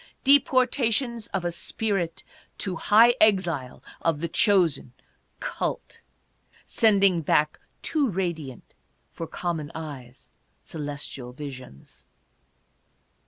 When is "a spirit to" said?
1.45-2.75